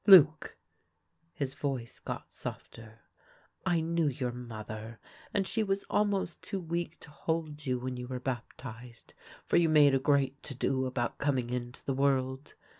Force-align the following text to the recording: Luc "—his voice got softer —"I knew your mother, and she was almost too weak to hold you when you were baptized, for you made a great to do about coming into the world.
Luc 0.07 0.57
"—his 1.31 1.53
voice 1.53 1.99
got 1.99 2.33
softer 2.33 3.01
—"I 3.67 3.81
knew 3.81 4.07
your 4.07 4.31
mother, 4.31 4.97
and 5.31 5.47
she 5.47 5.61
was 5.61 5.83
almost 5.91 6.41
too 6.41 6.59
weak 6.59 6.99
to 7.01 7.11
hold 7.11 7.67
you 7.67 7.77
when 7.77 7.97
you 7.97 8.07
were 8.07 8.19
baptized, 8.19 9.13
for 9.45 9.57
you 9.57 9.69
made 9.69 9.93
a 9.93 9.99
great 9.99 10.41
to 10.41 10.55
do 10.55 10.87
about 10.87 11.19
coming 11.19 11.51
into 11.51 11.85
the 11.85 11.93
world. 11.93 12.55